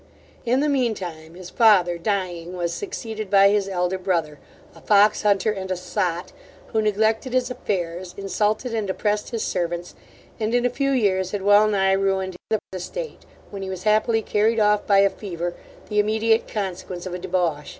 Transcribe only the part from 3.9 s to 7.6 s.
brother, a fox hunter and a sot, who neglected his